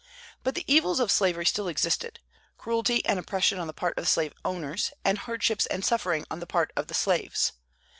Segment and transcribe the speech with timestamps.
[0.43, 2.19] But the evils of slavery still existed,
[2.57, 6.47] cruelty and oppression on the part of slave owners, and hardships and suffering on the
[6.47, 7.51] part of slaves.